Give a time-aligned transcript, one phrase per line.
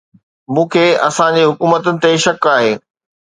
[0.53, 2.71] مون کي اسان جي حڪومتن تي شڪ آهي